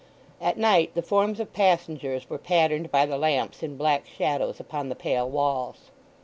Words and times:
At 0.41 0.57
night 0.57 0.95
the 0.95 1.03
forms 1.03 1.39
of 1.39 1.53
passengers 1.53 2.27
were 2.27 2.39
patterned 2.39 2.89
by 2.91 3.05
the 3.05 3.19
lamps 3.19 3.61
in 3.61 3.77
black 3.77 4.07
shadows 4.07 4.59
upon 4.59 4.89
the 4.89 4.95
pale 4.95 5.29
walls. 5.29 5.91